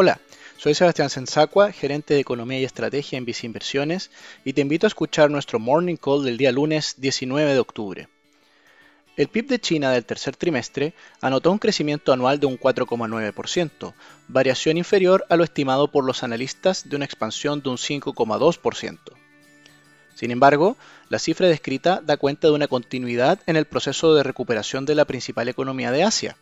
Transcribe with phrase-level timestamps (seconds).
[0.00, 0.20] Hola,
[0.58, 4.12] soy Sebastián Sensacua, gerente de Economía y Estrategia en Vice Inversiones,
[4.44, 8.08] y te invito a escuchar nuestro Morning Call del día lunes 19 de octubre.
[9.16, 13.92] El PIB de China del tercer trimestre anotó un crecimiento anual de un 4,9%,
[14.28, 19.17] variación inferior a lo estimado por los analistas de una expansión de un 5,2%.
[20.18, 20.76] Sin embargo,
[21.10, 25.04] la cifra descrita da cuenta de una continuidad en el proceso de recuperación de la
[25.04, 26.36] principal economía de Asia,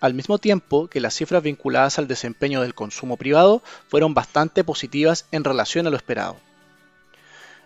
[0.00, 5.24] al mismo tiempo que las cifras vinculadas al desempeño del consumo privado fueron bastante positivas
[5.32, 6.36] en relación a lo esperado.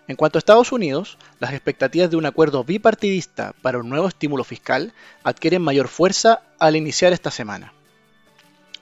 [0.07, 4.45] En cuanto a Estados Unidos, las expectativas de un acuerdo bipartidista para un nuevo estímulo
[4.45, 4.93] fiscal
[5.25, 7.73] adquieren mayor fuerza al iniciar esta semana.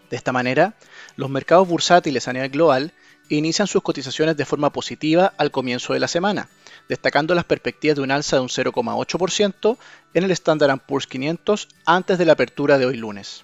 [0.10, 0.76] De esta manera,
[1.16, 2.94] los mercados bursátiles a nivel global
[3.30, 6.48] inician sus cotizaciones de forma positiva al comienzo de la semana,
[6.88, 9.78] destacando las perspectivas de un alza de un 0,8%
[10.14, 13.44] en el Standard Poor's 500 antes de la apertura de hoy lunes.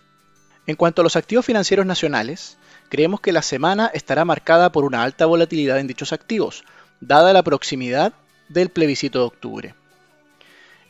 [0.68, 2.58] En cuanto a los activos financieros nacionales,
[2.90, 6.64] creemos que la semana estará marcada por una alta volatilidad en dichos activos,
[7.00, 8.14] dada la proximidad
[8.50, 9.76] del plebiscito de octubre.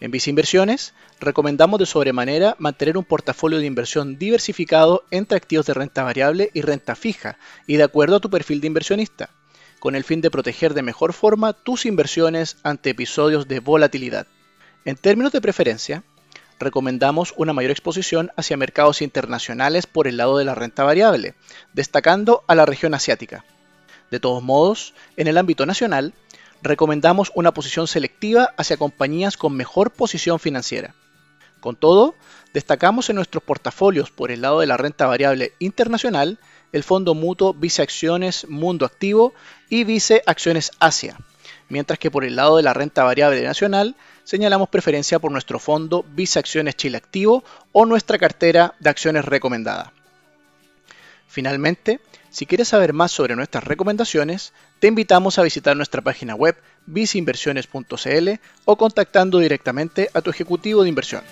[0.01, 6.01] En Viceinversiones, recomendamos de sobremanera mantener un portafolio de inversión diversificado entre activos de renta
[6.01, 9.29] variable y renta fija y de acuerdo a tu perfil de inversionista,
[9.79, 14.25] con el fin de proteger de mejor forma tus inversiones ante episodios de volatilidad.
[14.85, 16.03] En términos de preferencia,
[16.59, 21.35] recomendamos una mayor exposición hacia mercados internacionales por el lado de la renta variable,
[21.73, 23.45] destacando a la región asiática.
[24.09, 26.15] De todos modos, en el ámbito nacional,
[26.61, 30.95] recomendamos una posición selectiva hacia compañías con mejor posición financiera.
[31.59, 32.15] Con todo,
[32.53, 36.39] destacamos en nuestros portafolios por el lado de la renta variable internacional
[36.71, 39.33] el fondo mutuo Vice Acciones Mundo Activo
[39.69, 41.17] y Vice Acciones Asia,
[41.69, 46.05] mientras que por el lado de la renta variable nacional señalamos preferencia por nuestro fondo
[46.13, 49.93] Vice Acciones Chile Activo o nuestra cartera de acciones recomendada.
[51.27, 52.01] Finalmente,
[52.31, 58.29] si quieres saber más sobre nuestras recomendaciones, te invitamos a visitar nuestra página web viceinversiones.cl
[58.63, 61.23] o contactando directamente a tu ejecutivo de inversión.